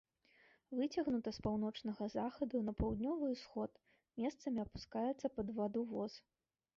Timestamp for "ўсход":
3.35-3.71